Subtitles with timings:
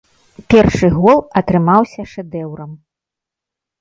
[0.53, 2.71] Першы гол атрымаўся шэдэўрам.